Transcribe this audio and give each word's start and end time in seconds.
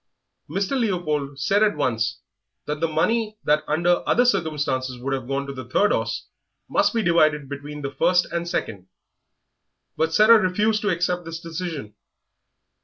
Mr. 0.49 0.71
Leopold 0.79 1.37
said 1.39 1.61
at 1.61 1.77
once 1.77 2.21
that 2.65 2.79
the 2.79 2.87
money 2.87 3.37
that 3.43 3.63
under 3.67 4.01
other 4.09 4.25
circumstances 4.25 4.97
would 4.97 5.13
have 5.13 5.27
gone 5.27 5.45
to 5.45 5.53
the 5.53 5.69
third 5.69 5.91
horse 5.91 6.25
must 6.67 6.91
be 6.91 7.03
divided 7.03 7.47
between 7.47 7.83
the 7.83 7.91
first 7.91 8.25
and 8.31 8.49
second; 8.49 8.87
but 9.95 10.11
Sarah 10.11 10.39
refused 10.39 10.81
to 10.81 10.89
accept 10.89 11.23
this 11.25 11.39
decision. 11.39 11.93